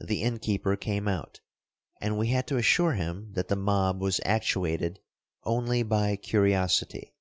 [0.00, 1.40] The inn keeper came out,
[1.98, 5.00] and we had to assure him that the mob was actuated
[5.46, 7.14] only by curiosity.